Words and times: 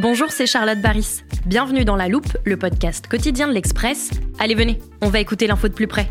Bonjour, 0.00 0.30
c'est 0.30 0.46
Charlotte 0.46 0.80
Baris. 0.80 1.24
Bienvenue 1.44 1.84
dans 1.84 1.96
La 1.96 2.06
Loupe, 2.06 2.36
le 2.44 2.56
podcast 2.56 3.08
quotidien 3.08 3.48
de 3.48 3.52
l'Express. 3.52 4.10
Allez, 4.38 4.54
venez, 4.54 4.78
on 5.02 5.08
va 5.08 5.18
écouter 5.18 5.48
l'info 5.48 5.66
de 5.66 5.72
plus 5.74 5.88
près. 5.88 6.08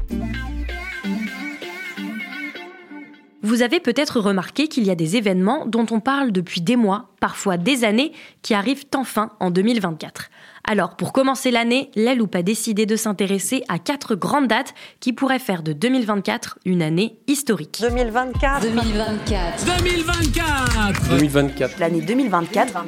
Vous 3.48 3.62
avez 3.62 3.80
peut-être 3.80 4.20
remarqué 4.20 4.68
qu'il 4.68 4.84
y 4.84 4.90
a 4.90 4.96
des 4.96 5.16
événements 5.16 5.66
dont 5.66 5.86
on 5.92 6.02
parle 6.02 6.34
depuis 6.34 6.60
des 6.60 6.76
mois, 6.76 7.12
parfois 7.22 7.56
des 7.56 7.86
années, 7.86 8.12
qui 8.42 8.54
arrivent 8.54 8.84
enfin 8.94 9.32
en 9.40 9.52
2024. 9.52 10.30
Alors, 10.66 10.98
pour 10.98 11.14
commencer 11.14 11.50
l'année, 11.50 11.90
La 11.96 12.14
Loupe 12.14 12.36
a 12.36 12.42
décidé 12.42 12.86
de 12.86 12.98
s'intéresser 12.98 13.64
à 13.70 13.80
quatre 13.80 14.16
grandes 14.16 14.48
dates 14.48 14.74
qui 15.00 15.14
pourraient 15.14 15.40
faire 15.40 15.64
de 15.64 15.72
2024 15.72 16.60
une 16.66 16.82
année 16.82 17.20
historique. 17.28 17.78
2024. 17.80 18.64
2024. 18.64 19.66
2024 19.78 21.10
2024. 21.10 21.80
L'année 21.80 22.02
2024. 22.02 22.84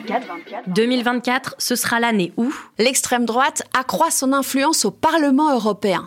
2024, 0.68 1.56
ce 1.58 1.76
sera 1.78 2.02
l'année 2.02 2.34
où 2.36 2.54
L'extrême 2.78 3.24
droite 3.24 3.64
accroît 3.74 4.12
son 4.12 4.34
influence 4.34 4.84
au 4.84 4.92
Parlement 4.92 5.56
européen. 5.56 6.06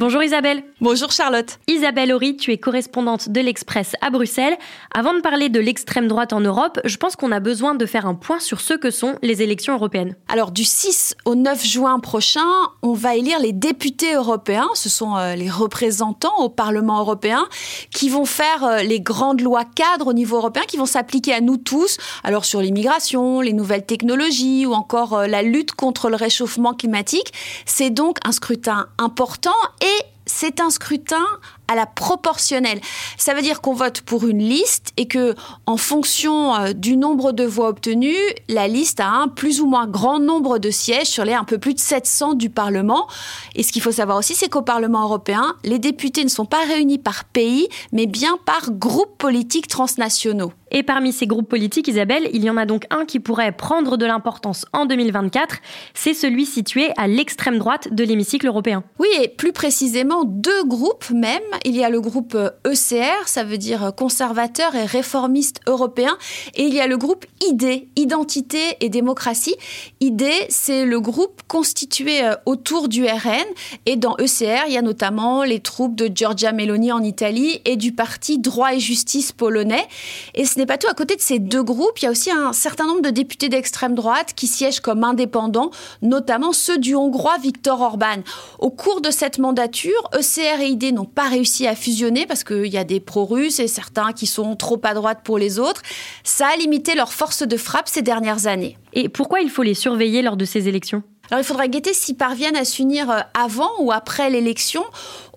Bonjour 0.00 0.22
Isabelle. 0.22 0.64
Bonjour 0.80 1.12
Charlotte. 1.12 1.58
Isabelle 1.68 2.10
Horry, 2.10 2.34
tu 2.34 2.52
es 2.52 2.56
correspondante 2.56 3.28
de 3.28 3.38
l'Express 3.42 3.92
à 4.00 4.08
Bruxelles. 4.08 4.56
Avant 4.94 5.12
de 5.12 5.20
parler 5.20 5.50
de 5.50 5.60
l'extrême 5.60 6.08
droite 6.08 6.32
en 6.32 6.40
Europe, 6.40 6.80
je 6.86 6.96
pense 6.96 7.16
qu'on 7.16 7.30
a 7.32 7.38
besoin 7.38 7.74
de 7.74 7.84
faire 7.84 8.06
un 8.06 8.14
point 8.14 8.40
sur 8.40 8.62
ce 8.62 8.72
que 8.72 8.90
sont 8.90 9.16
les 9.20 9.42
élections 9.42 9.74
européennes. 9.74 10.16
Alors 10.28 10.52
du 10.52 10.64
6 10.64 11.16
au 11.26 11.34
9 11.34 11.66
juin 11.66 12.00
prochain, 12.00 12.48
on 12.80 12.94
va 12.94 13.14
élire 13.14 13.40
les 13.40 13.52
députés 13.52 14.14
européens, 14.14 14.70
ce 14.72 14.88
sont 14.88 15.18
euh, 15.18 15.34
les 15.34 15.50
représentants 15.50 16.38
au 16.38 16.48
Parlement 16.48 17.00
européen 17.00 17.46
qui 17.90 18.08
vont 18.08 18.24
faire 18.24 18.64
euh, 18.64 18.78
les 18.78 19.02
grandes 19.02 19.42
lois 19.42 19.66
cadres 19.66 20.06
au 20.06 20.12
niveau 20.14 20.38
européen 20.38 20.62
qui 20.66 20.78
vont 20.78 20.86
s'appliquer 20.86 21.34
à 21.34 21.42
nous 21.42 21.58
tous, 21.58 21.98
alors 22.24 22.46
sur 22.46 22.62
l'immigration, 22.62 23.42
les 23.42 23.52
nouvelles 23.52 23.84
technologies 23.84 24.64
ou 24.64 24.72
encore 24.72 25.12
euh, 25.12 25.26
la 25.26 25.42
lutte 25.42 25.72
contre 25.72 26.08
le 26.08 26.16
réchauffement 26.16 26.72
climatique. 26.72 27.34
C'est 27.66 27.90
donc 27.90 28.16
un 28.24 28.32
scrutin 28.32 28.86
important 28.96 29.50
et 29.82 29.89
c'est 30.26 30.60
un 30.60 30.70
scrutin 30.70 31.26
à 31.70 31.76
la 31.76 31.86
proportionnelle. 31.86 32.80
Ça 33.16 33.32
veut 33.32 33.42
dire 33.42 33.60
qu'on 33.60 33.74
vote 33.74 34.00
pour 34.00 34.26
une 34.26 34.40
liste 34.40 34.92
et 34.96 35.06
que, 35.06 35.36
en 35.66 35.76
fonction 35.76 36.54
euh, 36.54 36.72
du 36.72 36.96
nombre 36.96 37.32
de 37.32 37.44
voix 37.44 37.68
obtenues, 37.68 38.16
la 38.48 38.66
liste 38.66 38.98
a 38.98 39.08
un 39.08 39.28
plus 39.28 39.60
ou 39.60 39.66
moins 39.66 39.86
grand 39.86 40.18
nombre 40.18 40.58
de 40.58 40.70
sièges 40.70 41.06
sur 41.06 41.24
les 41.24 41.32
un 41.32 41.44
peu 41.44 41.58
plus 41.58 41.74
de 41.74 41.78
700 41.78 42.34
du 42.34 42.50
Parlement. 42.50 43.06
Et 43.54 43.62
ce 43.62 43.72
qu'il 43.72 43.82
faut 43.82 43.92
savoir 43.92 44.18
aussi, 44.18 44.34
c'est 44.34 44.48
qu'au 44.48 44.62
Parlement 44.62 45.04
européen, 45.04 45.54
les 45.62 45.78
députés 45.78 46.24
ne 46.24 46.28
sont 46.28 46.44
pas 46.44 46.64
réunis 46.66 46.98
par 46.98 47.24
pays, 47.24 47.68
mais 47.92 48.06
bien 48.06 48.36
par 48.44 48.72
groupes 48.72 49.16
politiques 49.16 49.68
transnationaux. 49.68 50.52
Et 50.72 50.82
parmi 50.82 51.12
ces 51.12 51.26
groupes 51.26 51.48
politiques, 51.48 51.88
Isabelle, 51.88 52.28
il 52.32 52.44
y 52.44 52.50
en 52.50 52.56
a 52.56 52.64
donc 52.64 52.86
un 52.90 53.04
qui 53.04 53.18
pourrait 53.18 53.52
prendre 53.52 53.96
de 53.96 54.06
l'importance 54.06 54.66
en 54.72 54.86
2024. 54.86 55.56
C'est 55.94 56.14
celui 56.14 56.46
situé 56.46 56.90
à 56.96 57.08
l'extrême 57.08 57.58
droite 57.58 57.92
de 57.92 58.04
l'hémicycle 58.04 58.46
européen. 58.46 58.84
Oui, 58.98 59.08
et 59.20 59.28
plus 59.28 59.52
précisément 59.52 60.24
deux 60.24 60.64
groupes 60.64 61.10
même. 61.10 61.42
Il 61.66 61.76
y 61.76 61.84
a 61.84 61.90
le 61.90 62.00
groupe 62.00 62.36
ECR, 62.66 63.26
ça 63.26 63.44
veut 63.44 63.58
dire 63.58 63.92
conservateur 63.94 64.74
et 64.74 64.86
réformiste 64.86 65.60
européen, 65.66 66.16
et 66.54 66.62
il 66.62 66.72
y 66.72 66.80
a 66.80 66.86
le 66.86 66.96
groupe 66.96 67.26
ID, 67.46 67.86
Identité 67.96 68.76
et 68.80 68.88
démocratie. 68.88 69.56
ID, 70.00 70.24
c'est 70.48 70.86
le 70.86 71.00
groupe 71.00 71.42
constitué 71.48 72.24
euh, 72.24 72.34
autour 72.46 72.88
du 72.88 73.04
RN, 73.04 73.44
et 73.84 73.96
dans 73.96 74.16
ECR, 74.16 74.64
il 74.68 74.72
y 74.72 74.78
a 74.78 74.82
notamment 74.82 75.42
les 75.44 75.60
troupes 75.60 75.94
de 75.96 76.10
Giorgia 76.12 76.52
Meloni 76.52 76.92
en 76.92 77.02
Italie 77.02 77.60
et 77.66 77.76
du 77.76 77.92
parti 77.92 78.38
Droit 78.38 78.74
et 78.74 78.80
Justice 78.80 79.32
polonais. 79.32 79.86
Et 80.34 80.46
ce 80.46 80.58
n'est 80.58 80.66
pas 80.66 80.78
tout. 80.78 80.88
À 80.88 80.94
côté 80.94 81.14
de 81.16 81.20
ces 81.20 81.38
deux 81.38 81.62
groupes, 81.62 81.98
il 81.98 82.04
y 82.06 82.08
a 82.08 82.10
aussi 82.10 82.30
un 82.30 82.54
certain 82.54 82.86
nombre 82.86 83.02
de 83.02 83.10
députés 83.10 83.50
d'extrême 83.50 83.94
droite 83.94 84.32
qui 84.34 84.46
siègent 84.46 84.80
comme 84.80 85.04
indépendants, 85.04 85.70
notamment 86.00 86.52
ceux 86.52 86.78
du 86.78 86.94
Hongrois 86.94 87.36
Viktor 87.42 87.80
Orban. 87.80 88.22
Au 88.58 88.70
cours 88.70 89.02
de 89.02 89.10
cette 89.10 89.38
mandature, 89.38 90.10
ECR 90.14 90.62
et 90.62 90.68
ID 90.68 90.94
n'ont 90.94 91.04
pas 91.04 91.28
réussi 91.28 91.49
à 91.66 91.74
fusionner 91.74 92.26
parce 92.26 92.44
qu'il 92.44 92.66
y 92.66 92.78
a 92.78 92.84
des 92.84 93.00
pro-russes 93.00 93.58
et 93.58 93.68
certains 93.68 94.12
qui 94.12 94.26
sont 94.26 94.56
trop 94.56 94.80
à 94.84 94.94
droite 94.94 95.20
pour 95.24 95.38
les 95.38 95.58
autres. 95.58 95.82
Ça 96.24 96.48
a 96.48 96.56
limité 96.56 96.94
leur 96.94 97.12
force 97.12 97.42
de 97.42 97.56
frappe 97.56 97.88
ces 97.88 98.02
dernières 98.02 98.46
années. 98.46 98.76
Et 98.92 99.08
pourquoi 99.08 99.40
il 99.40 99.50
faut 99.50 99.62
les 99.62 99.74
surveiller 99.74 100.22
lors 100.22 100.36
de 100.36 100.44
ces 100.44 100.68
élections? 100.68 101.02
Alors 101.30 101.42
il 101.42 101.46
faudra 101.46 101.68
guetter 101.68 101.94
s'ils 101.94 102.16
parviennent 102.16 102.56
à 102.56 102.64
s'unir 102.64 103.08
euh, 103.10 103.20
avant 103.34 103.70
ou 103.78 103.92
après 103.92 104.30
l'élection. 104.30 104.82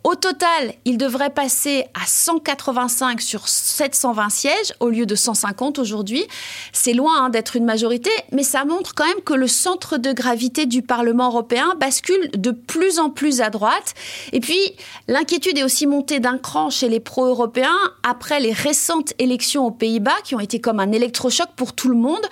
Au 0.04 0.16
total, 0.16 0.74
ils 0.84 0.98
devraient 0.98 1.30
passer 1.30 1.86
à 1.94 2.06
185 2.06 3.22
sur 3.22 3.48
720 3.48 4.30
sièges 4.30 4.74
au 4.82 4.90
lieu 4.90 5.06
de 5.06 5.16
150 5.16 5.80
aujourd'hui. 5.80 6.28
C'est 6.74 6.92
loin 6.92 7.24
hein, 7.24 7.30
d'être 7.30 7.56
une 7.56 7.64
majorité, 7.64 8.10
mais 8.34 8.44
ça 8.44 8.66
montre 8.66 8.96
quand 8.96 9.06
même 9.06 9.22
que 9.22 9.34
le 9.34 9.48
centre 9.48 9.98
de 9.98 10.12
gravité 10.12 10.66
du 10.66 10.82
Parlement 10.82 11.28
européen 11.28 11.74
bascule 11.80 12.32
de 12.36 12.52
plus 12.52 13.00
en 13.00 13.12
plus 13.12 13.40
à 13.40 13.50
droite. 13.50 13.94
Et 14.34 14.42
puis, 14.42 14.60
l'inquiétude 15.08 15.58
est 15.58 15.64
aussi 15.64 15.88
montée 15.88 16.20
d'un 16.20 16.38
cran 16.38 16.70
chez 16.70 16.90
les 16.90 17.00
pro-européens 17.00 17.80
après 18.04 18.42
les 18.42 18.52
récentes 18.52 19.14
élections 19.20 19.66
aux 19.66 19.72
Pays-Bas 19.72 20.12
qui 20.26 20.36
ont 20.36 20.42
été 20.42 20.60
comme 20.60 20.82
un 20.82 20.92
électrochoc 20.92 21.48
pour 21.56 21.72
tout 21.72 21.88
le 21.88 21.96
monde. 21.96 22.26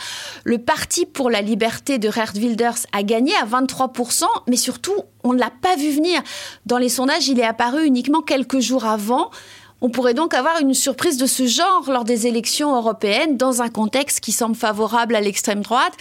Le 0.44 0.58
Parti 0.58 1.06
pour 1.06 1.30
la 1.30 1.42
liberté 1.42 2.00
de 2.00 2.12
Geert 2.12 2.34
Wilders 2.36 2.86
a 2.92 3.03
gagné 3.03 3.34
à 3.36 3.46
23%, 3.46 4.26
mais 4.48 4.58
surtout, 4.58 4.96
on 5.24 5.34
ne 5.34 5.40
l'a 5.40 5.52
pas 5.62 5.76
vu 5.76 5.92
venir. 5.92 6.22
Dans 6.66 6.78
les 6.78 6.90
sondages, 6.90 7.28
il 7.28 7.40
est 7.40 7.46
apparu 7.46 7.86
uniquement 7.86 8.22
quelques 8.22 8.59
jours 8.59 8.86
avant. 8.86 9.32
On 9.84 9.90
pourrait 9.90 10.14
donc 10.14 10.36
avoir 10.36 10.59
une 10.62 10.76
surprise 10.76 11.18
de 11.18 11.26
ce 11.26 11.48
genre 11.48 11.90
lors 11.90 12.04
des 12.04 12.28
élections 12.28 12.76
européennes 12.76 13.36
dans 13.36 13.64
un 13.64 13.70
contexte 13.70 14.20
qui 14.20 14.32
semble 14.32 14.56
favorable 14.56 15.16
à 15.16 15.22
l'extrême 15.22 15.62
droite. 15.62 15.94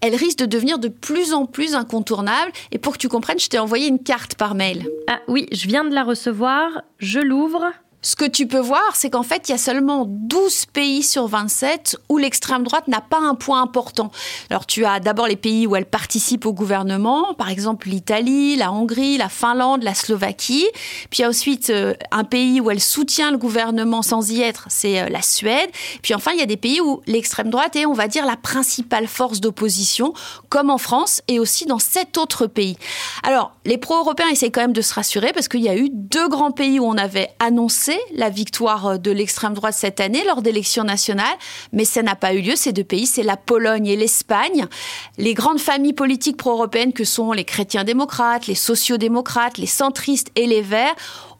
Elle 0.00 0.14
risque 0.14 0.38
de 0.38 0.46
devenir 0.46 0.78
de 0.78 0.88
plus 0.88 1.34
en 1.34 1.44
plus 1.44 1.74
incontournable. 1.74 2.50
Et 2.72 2.78
pour 2.78 2.94
que 2.94 2.98
tu 2.98 3.08
comprennes, 3.08 3.38
je 3.38 3.48
t'ai 3.48 3.58
envoyé 3.58 3.88
une 3.88 3.98
carte 3.98 4.36
par 4.36 4.54
mail. 4.54 4.88
Ah 5.06 5.18
oui, 5.28 5.48
je 5.52 5.68
viens 5.68 5.84
de 5.84 5.94
la 5.94 6.02
recevoir. 6.02 6.82
Je 6.98 7.20
l'ouvre. 7.20 7.66
Ce 8.06 8.14
que 8.14 8.24
tu 8.24 8.46
peux 8.46 8.60
voir, 8.60 8.94
c'est 8.94 9.10
qu'en 9.10 9.24
fait, 9.24 9.48
il 9.48 9.50
y 9.50 9.54
a 9.56 9.58
seulement 9.58 10.04
12 10.06 10.66
pays 10.66 11.02
sur 11.02 11.26
27 11.26 11.96
où 12.08 12.18
l'extrême 12.18 12.62
droite 12.62 12.86
n'a 12.86 13.00
pas 13.00 13.18
un 13.18 13.34
point 13.34 13.60
important. 13.60 14.12
Alors, 14.48 14.64
tu 14.64 14.84
as 14.84 15.00
d'abord 15.00 15.26
les 15.26 15.34
pays 15.34 15.66
où 15.66 15.74
elle 15.74 15.86
participe 15.86 16.46
au 16.46 16.52
gouvernement, 16.52 17.34
par 17.34 17.48
exemple 17.48 17.88
l'Italie, 17.88 18.54
la 18.54 18.70
Hongrie, 18.70 19.16
la 19.16 19.28
Finlande, 19.28 19.82
la 19.82 19.92
Slovaquie. 19.92 20.68
Puis 21.10 21.18
il 21.18 21.22
y 21.22 21.24
a 21.24 21.28
ensuite 21.28 21.70
euh, 21.70 21.94
un 22.12 22.22
pays 22.22 22.60
où 22.60 22.70
elle 22.70 22.80
soutient 22.80 23.32
le 23.32 23.38
gouvernement 23.38 24.02
sans 24.02 24.30
y 24.30 24.40
être, 24.40 24.66
c'est 24.68 25.00
euh, 25.00 25.08
la 25.08 25.22
Suède. 25.22 25.68
Puis 26.02 26.14
enfin, 26.14 26.30
il 26.32 26.38
y 26.38 26.44
a 26.44 26.46
des 26.46 26.56
pays 26.56 26.80
où 26.80 27.00
l'extrême 27.08 27.50
droite 27.50 27.74
est, 27.74 27.86
on 27.86 27.92
va 27.92 28.06
dire, 28.06 28.24
la 28.24 28.36
principale 28.36 29.08
force 29.08 29.40
d'opposition, 29.40 30.14
comme 30.48 30.70
en 30.70 30.78
France 30.78 31.22
et 31.26 31.40
aussi 31.40 31.66
dans 31.66 31.80
sept 31.80 32.18
autres 32.18 32.46
pays. 32.46 32.76
Alors, 33.24 33.50
les 33.64 33.78
pro-européens 33.78 34.28
essayent 34.28 34.52
quand 34.52 34.60
même 34.60 34.72
de 34.72 34.80
se 34.80 34.94
rassurer 34.94 35.32
parce 35.32 35.48
qu'il 35.48 35.62
y 35.62 35.68
a 35.68 35.74
eu 35.74 35.88
deux 35.90 36.28
grands 36.28 36.52
pays 36.52 36.78
où 36.78 36.84
on 36.84 36.96
avait 36.96 37.30
annoncé 37.40 37.95
la 38.14 38.30
victoire 38.30 38.98
de 38.98 39.10
l'extrême 39.10 39.54
droite 39.54 39.74
cette 39.74 40.00
année 40.00 40.24
lors 40.24 40.42
d'élections 40.42 40.84
nationales, 40.84 41.36
mais 41.72 41.84
ça 41.84 42.02
n'a 42.02 42.14
pas 42.14 42.34
eu 42.34 42.40
lieu. 42.40 42.56
Ces 42.56 42.72
deux 42.72 42.84
pays, 42.84 43.06
c'est 43.06 43.22
la 43.22 43.36
Pologne 43.36 43.86
et 43.86 43.96
l'Espagne. 43.96 44.66
Les 45.18 45.34
grandes 45.34 45.60
familles 45.60 45.92
politiques 45.92 46.36
pro-européennes 46.36 46.92
que 46.92 47.04
sont 47.04 47.32
les 47.32 47.44
chrétiens 47.44 47.84
démocrates, 47.84 48.46
les 48.46 48.54
sociaux-démocrates, 48.54 49.58
les 49.58 49.66
centristes 49.66 50.30
et 50.34 50.46
les 50.46 50.62
verts 50.62 50.94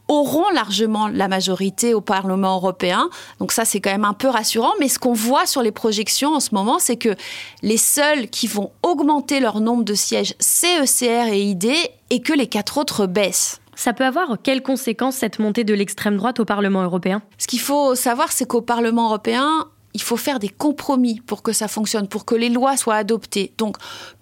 auront 0.07 0.49
largement 0.51 1.07
la 1.07 1.27
majorité 1.27 1.93
au 1.93 2.01
Parlement 2.01 2.55
européen. 2.55 3.09
Donc 3.39 3.51
ça, 3.51 3.65
c'est 3.65 3.81
quand 3.81 3.91
même 3.91 4.05
un 4.05 4.13
peu 4.13 4.29
rassurant. 4.29 4.71
Mais 4.79 4.87
ce 4.87 4.99
qu'on 4.99 5.13
voit 5.13 5.45
sur 5.45 5.61
les 5.61 5.71
projections 5.71 6.33
en 6.33 6.39
ce 6.39 6.53
moment, 6.53 6.79
c'est 6.79 6.97
que 6.97 7.15
les 7.61 7.77
seuls 7.77 8.29
qui 8.29 8.47
vont 8.47 8.71
augmenter 8.83 9.39
leur 9.39 9.59
nombre 9.59 9.83
de 9.83 9.93
sièges, 9.93 10.33
c'est 10.39 10.81
ECR 10.81 11.33
et 11.33 11.41
ID, 11.41 11.71
et 12.09 12.21
que 12.21 12.33
les 12.33 12.47
quatre 12.47 12.77
autres 12.77 13.05
baissent. 13.05 13.59
Ça 13.77 13.93
peut 13.93 14.05
avoir 14.05 14.37
quelles 14.43 14.63
conséquences 14.63 15.17
cette 15.17 15.37
montée 15.37 15.63
de 15.63 15.73
l'extrême 15.75 16.17
droite 16.17 16.39
au 16.39 16.45
Parlement 16.45 16.81
européen? 16.81 17.21
Ce 17.37 17.45
qu'il 17.45 17.59
faut 17.59 17.93
savoir, 17.93 18.31
c'est 18.31 18.47
qu'au 18.47 18.61
Parlement 18.61 19.05
européen, 19.05 19.67
il 19.93 20.01
faut 20.01 20.17
faire 20.17 20.39
des 20.39 20.49
compromis 20.49 21.21
pour 21.21 21.43
que 21.43 21.53
ça 21.53 21.67
fonctionne, 21.67 22.07
pour 22.07 22.25
que 22.25 22.33
les 22.33 22.49
lois 22.49 22.75
soient 22.75 22.95
adoptées. 22.95 23.53
Donc, 23.59 23.77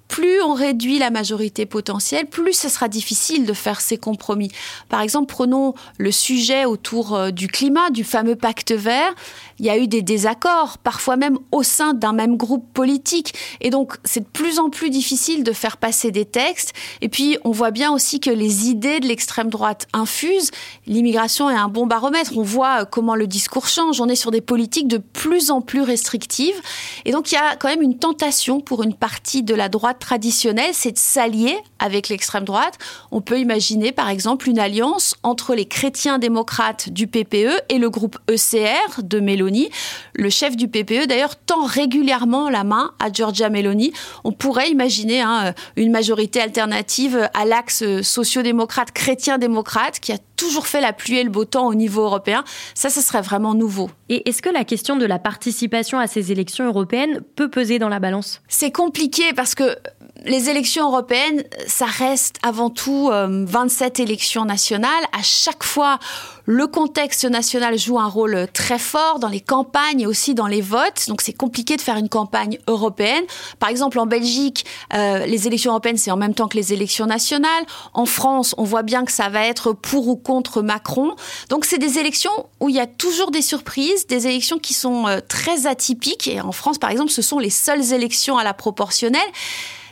plus 0.07 0.41
on 0.41 0.53
réduit 0.53 0.99
la 0.99 1.09
majorité 1.09 1.65
potentielle, 1.65 2.27
plus 2.27 2.53
ce 2.53 2.69
sera 2.69 2.87
difficile 2.87 3.45
de 3.45 3.53
faire 3.53 3.81
ces 3.81 3.97
compromis. 3.97 4.51
Par 4.89 5.01
exemple, 5.01 5.27
prenons 5.27 5.73
le 5.97 6.11
sujet 6.11 6.65
autour 6.65 7.15
euh, 7.15 7.31
du 7.31 7.47
climat, 7.47 7.89
du 7.89 8.03
fameux 8.03 8.35
pacte 8.35 8.71
vert. 8.71 9.13
Il 9.59 9.65
y 9.65 9.69
a 9.69 9.77
eu 9.77 9.87
des 9.87 10.01
désaccords, 10.01 10.77
parfois 10.77 11.15
même 11.15 11.39
au 11.51 11.63
sein 11.63 11.93
d'un 11.93 12.13
même 12.13 12.37
groupe 12.37 12.71
politique. 12.73 13.33
Et 13.61 13.69
donc, 13.69 13.93
c'est 14.03 14.21
de 14.21 14.27
plus 14.27 14.59
en 14.59 14.69
plus 14.69 14.89
difficile 14.89 15.43
de 15.43 15.53
faire 15.53 15.77
passer 15.77 16.11
des 16.11 16.25
textes. 16.25 16.73
Et 17.01 17.09
puis, 17.09 17.37
on 17.43 17.51
voit 17.51 17.71
bien 17.71 17.91
aussi 17.91 18.19
que 18.19 18.29
les 18.29 18.69
idées 18.69 18.99
de 18.99 19.07
l'extrême 19.07 19.49
droite 19.49 19.87
infusent. 19.93 20.51
L'immigration 20.87 21.49
est 21.49 21.55
un 21.55 21.69
bon 21.69 21.87
baromètre. 21.87 22.37
On 22.37 22.43
voit 22.43 22.81
euh, 22.81 22.85
comment 22.85 23.15
le 23.15 23.27
discours 23.27 23.67
change. 23.67 24.01
On 24.01 24.07
est 24.07 24.15
sur 24.15 24.31
des 24.31 24.41
politiques 24.41 24.87
de 24.87 24.97
plus 24.97 25.51
en 25.51 25.61
plus 25.61 25.81
restrictives. 25.81 26.61
Et 27.05 27.11
donc, 27.11 27.31
il 27.31 27.35
y 27.35 27.37
a 27.37 27.55
quand 27.55 27.69
même 27.69 27.81
une 27.81 27.97
tentation 27.97 28.59
pour 28.59 28.83
une 28.83 28.93
partie 28.93 29.41
de 29.43 29.55
la 29.55 29.69
droite 29.69 29.94
traditionnelle, 29.99 30.71
c'est 30.73 30.91
de 30.91 30.97
s'allier 30.97 31.57
avec 31.79 32.09
l'extrême 32.09 32.43
droite. 32.43 32.77
On 33.11 33.21
peut 33.21 33.39
imaginer 33.39 33.91
par 33.91 34.09
exemple 34.09 34.49
une 34.49 34.59
alliance 34.59 35.15
entre 35.23 35.55
les 35.55 35.65
chrétiens 35.65 36.19
démocrates 36.19 36.89
du 36.89 37.07
PPE 37.07 37.61
et 37.69 37.77
le 37.77 37.89
groupe 37.89 38.17
ECR 38.29 39.01
de 39.01 39.19
Meloni. 39.19 39.69
Le 40.13 40.29
chef 40.29 40.55
du 40.55 40.67
PPE 40.67 41.07
d'ailleurs 41.07 41.35
tend 41.35 41.65
régulièrement 41.65 42.49
la 42.49 42.63
main 42.63 42.91
à 42.99 43.11
Giorgia 43.11 43.49
Meloni. 43.49 43.93
On 44.23 44.31
pourrait 44.31 44.69
imaginer 44.69 45.21
hein, 45.21 45.53
une 45.75 45.91
majorité 45.91 46.41
alternative 46.41 47.29
à 47.33 47.45
l'axe 47.45 47.83
sociodémocrate 48.01 48.91
chrétien-démocrate 48.91 49.99
qui 49.99 50.11
a 50.11 50.17
toujours 50.35 50.67
fait 50.67 50.81
la 50.81 50.93
pluie 50.93 51.17
et 51.17 51.23
le 51.23 51.29
beau 51.29 51.45
temps 51.45 51.67
au 51.67 51.75
niveau 51.75 52.03
européen. 52.03 52.43
Ça, 52.73 52.89
ce 52.89 53.01
serait 53.01 53.21
vraiment 53.21 53.53
nouveau. 53.53 53.89
Et 54.09 54.27
est-ce 54.29 54.41
que 54.41 54.49
la 54.49 54.63
question 54.63 54.95
de 54.95 55.05
la 55.05 55.19
participation 55.19 55.99
à 55.99 56.07
ces 56.07 56.31
élections 56.31 56.65
européennes 56.65 57.21
peut 57.35 57.49
peser 57.49 57.79
dans 57.79 57.89
la 57.89 57.99
balance? 57.99 58.41
C'est 58.47 58.71
compliqué 58.71 59.33
parce 59.35 59.55
que 59.55 59.75
les 60.25 60.49
élections 60.49 60.87
européennes, 60.87 61.43
ça 61.67 61.85
reste 61.85 62.37
avant 62.41 62.69
tout 62.69 63.09
27 63.11 63.99
euh, 63.99 64.03
élections 64.03 64.45
nationales. 64.45 65.03
À 65.13 65.21
chaque 65.21 65.63
fois, 65.63 65.99
le 66.45 66.67
contexte 66.67 67.25
national 67.25 67.77
joue 67.77 67.99
un 67.99 68.07
rôle 68.07 68.47
très 68.53 68.79
fort 68.79 69.19
dans 69.19 69.27
les 69.27 69.39
campagnes 69.39 70.01
et 70.01 70.07
aussi 70.07 70.33
dans 70.33 70.47
les 70.47 70.61
votes. 70.61 71.07
Donc 71.07 71.21
c'est 71.21 71.33
compliqué 71.33 71.75
de 71.77 71.81
faire 71.81 71.97
une 71.97 72.09
campagne 72.09 72.59
européenne. 72.67 73.23
Par 73.59 73.69
exemple, 73.69 73.99
en 73.99 74.05
Belgique, 74.05 74.65
euh, 74.93 75.25
les 75.25 75.47
élections 75.47 75.71
européennes, 75.71 75.97
c'est 75.97 76.11
en 76.11 76.17
même 76.17 76.33
temps 76.33 76.47
que 76.47 76.57
les 76.57 76.73
élections 76.73 77.05
nationales. 77.05 77.65
En 77.93 78.05
France, 78.05 78.55
on 78.57 78.63
voit 78.63 78.83
bien 78.83 79.05
que 79.05 79.11
ça 79.11 79.29
va 79.29 79.45
être 79.45 79.73
pour 79.73 80.07
ou 80.07 80.15
contre 80.15 80.61
Macron. 80.61 81.15
Donc 81.49 81.65
c'est 81.65 81.77
des 81.77 81.99
élections 81.99 82.31
où 82.59 82.69
il 82.69 82.75
y 82.75 82.79
a 82.79 82.87
toujours 82.87 83.31
des 83.31 83.41
surprises, 83.41 84.07
des 84.07 84.27
élections 84.27 84.57
qui 84.57 84.73
sont 84.73 85.07
euh, 85.07 85.19
très 85.27 85.67
atypiques. 85.67 86.27
Et 86.27 86.41
en 86.41 86.51
France, 86.51 86.77
par 86.77 86.89
exemple, 86.89 87.11
ce 87.11 87.21
sont 87.21 87.39
les 87.39 87.49
seules 87.49 87.93
élections 87.93 88.37
à 88.37 88.43
la 88.43 88.53
proportionnelle. 88.53 89.21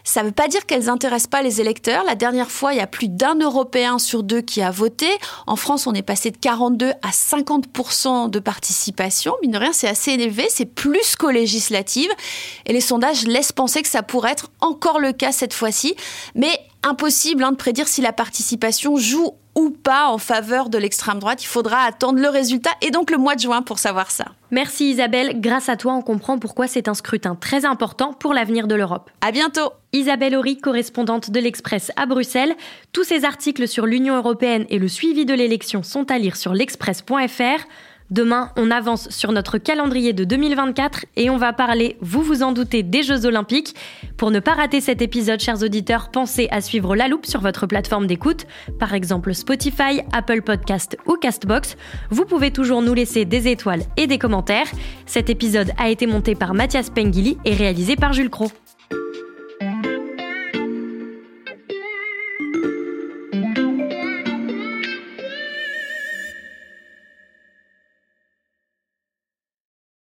Ça 0.04 0.22
ne 0.22 0.28
veut 0.28 0.34
pas 0.34 0.48
dire 0.48 0.66
qu'elles 0.66 0.86
n'intéressent 0.86 1.30
pas 1.30 1.42
les 1.42 1.62
électeurs. 1.62 2.04
La 2.04 2.16
dernière 2.16 2.52
fois, 2.52 2.74
il 2.74 2.78
y 2.78 2.82
a 2.82 2.88
plus 2.88 3.08
d'un 3.08 3.36
Européen 3.36 4.00
sur 4.00 4.24
deux 4.24 4.42
qui 4.42 4.62
a 4.62 4.70
voté. 4.70 5.08
En 5.48 5.56
France, 5.56 5.88
on 5.88 5.94
est 5.94 6.02
passé 6.02 6.30
de 6.30 6.38
42 6.38 6.92
à 7.02 7.10
50% 7.10 8.30
de 8.30 8.40
participation. 8.40 9.34
Mine 9.42 9.52
de 9.52 9.58
rien, 9.58 9.74
c'est 9.74 9.88
assez 9.88 10.12
élevé. 10.12 10.48
C'est 10.50 10.66
plus 10.66 11.16
qu'aux 11.16 11.32
législatives. 11.32 12.12
Et 12.66 12.74
les 12.74 12.82
sondages 12.82 13.26
laissent 13.26 13.54
penser 13.54 13.82
que 13.82 13.88
ça 13.88 14.04
pourrait 14.04 14.32
être 14.32 14.52
encore 14.60 15.00
le 15.00 15.14
cas 15.14 15.32
cette 15.32 15.54
fois-ci. 15.54 15.96
Mais 16.36 16.60
impossible 16.84 17.44
hein, 17.44 17.52
de 17.52 17.58
prédire 17.58 17.88
si 17.88 18.02
la 18.02 18.12
participation 18.12 18.98
joue 18.98 19.32
ou 19.56 19.70
pas 19.70 20.08
en 20.08 20.18
faveur 20.18 20.70
de 20.70 20.78
l'extrême 20.78 21.20
droite. 21.20 21.44
Il 21.44 21.48
faudra 21.48 21.82
attendre 21.82 22.20
le 22.20 22.30
résultat 22.30 22.72
et 22.82 22.92
donc 22.92 23.12
le 23.12 23.18
mois 23.18 23.36
de 23.36 23.42
juin 23.42 23.62
pour 23.62 23.80
savoir 23.80 24.12
ça. 24.12 24.26
Merci 24.52 24.92
Isabelle. 24.92 25.40
Grâce 25.40 25.70
à 25.70 25.78
toi, 25.78 25.94
on 25.94 26.02
comprend 26.02 26.40
pourquoi 26.40 26.68
c'est 26.68 26.88
un 26.88 26.94
scrutin 26.94 27.36
très 27.36 27.66
important 27.66 28.14
pour 28.14 28.34
l'avenir 28.34 28.68
de 28.68 28.76
l'Europe. 28.76 29.10
À 29.22 29.32
bientôt. 29.32 29.72
Isabelle 29.94 30.36
Horry, 30.36 30.58
correspondante 30.58 31.30
de 31.30 31.40
l'Express 31.40 31.92
à 31.96 32.08
Bruxelles. 32.08 32.56
Tous 32.94 33.04
ces 33.04 33.26
articles 33.26 33.68
sur 33.68 33.86
l'Union 33.86 34.16
européenne 34.16 34.66
et 34.70 34.80
le 34.80 34.88
suivi 34.88 35.26
de 35.26 35.36
l'élection 35.36 35.84
sont 35.84 36.10
à 36.10 36.18
lire 36.18 36.36
sur 36.36 36.54
l'express.fr. 36.54 37.68
Demain, 38.10 38.52
on 38.58 38.70
avance 38.72 39.10
sur 39.10 39.32
notre 39.32 39.58
calendrier 39.58 40.14
de 40.14 40.24
2024 40.24 41.06
et 41.16 41.30
on 41.30 41.38
va 41.38 41.54
parler, 41.54 41.98
vous 42.02 42.22
vous 42.22 42.44
en 42.44 42.52
doutez, 42.52 42.84
des 42.84 43.04
Jeux 43.04 43.26
Olympiques. 43.26 43.76
Pour 44.18 44.32
ne 44.32 44.40
pas 44.40 44.54
rater 44.54 44.82
cet 44.82 45.02
épisode, 45.02 45.40
chers 45.40 45.64
auditeurs, 45.64 46.10
pensez 46.12 46.48
à 46.52 46.62
suivre 46.62 46.96
La 46.96 47.08
Loupe 47.08 47.26
sur 47.26 47.42
votre 47.42 47.68
plateforme 47.68 48.08
d'écoute, 48.08 48.46
par 48.80 48.94
exemple 48.94 49.34
Spotify, 49.34 50.02
Apple 50.12 50.42
Podcast 50.42 50.98
ou 51.06 51.14
Castbox. 51.14 51.76
Vous 52.10 52.26
pouvez 52.26 52.52
toujours 52.52 52.82
nous 52.82 52.94
laisser 52.94 53.26
des 53.26 53.48
étoiles 53.48 53.84
et 53.98 54.08
des 54.08 54.18
commentaires. 54.18 54.68
Cet 55.06 55.30
épisode 55.30 55.72
a 55.78 55.90
été 55.90 56.06
monté 56.08 56.36
par 56.36 56.54
Mathias 56.54 56.90
Pengili 56.90 57.38
et 57.46 57.54
réalisé 57.54 57.96
par 57.96 58.14
Jules 58.14 58.30
Cro. 58.30 58.52